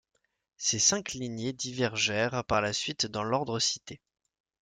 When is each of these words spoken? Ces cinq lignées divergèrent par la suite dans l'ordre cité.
Ces 0.57 0.79
cinq 0.79 1.11
lignées 1.13 1.53
divergèrent 1.53 2.43
par 2.45 2.59
la 2.61 2.73
suite 2.73 3.05
dans 3.05 3.21
l'ordre 3.23 3.59
cité. 3.59 4.01